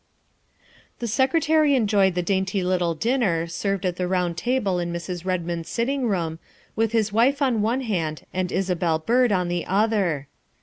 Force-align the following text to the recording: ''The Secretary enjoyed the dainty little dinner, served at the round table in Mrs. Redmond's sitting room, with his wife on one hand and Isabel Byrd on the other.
''The 0.97 1.07
Secretary 1.07 1.75
enjoyed 1.75 2.15
the 2.15 2.23
dainty 2.23 2.63
little 2.63 2.95
dinner, 2.95 3.45
served 3.45 3.85
at 3.85 3.97
the 3.97 4.07
round 4.07 4.35
table 4.35 4.79
in 4.79 4.91
Mrs. 4.91 5.25
Redmond's 5.25 5.69
sitting 5.69 6.07
room, 6.07 6.39
with 6.75 6.91
his 6.91 7.13
wife 7.13 7.39
on 7.39 7.61
one 7.61 7.81
hand 7.81 8.25
and 8.33 8.51
Isabel 8.51 8.97
Byrd 8.97 9.31
on 9.31 9.47
the 9.47 9.63
other. 9.67 10.27